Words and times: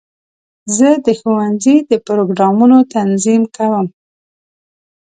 زه 0.77 0.89
د 1.05 1.07
ښوونځي 1.19 1.75
د 1.89 1.91
پروګرامونو 2.07 2.77
تنظیم 2.95 3.43
کوم. 3.57 3.87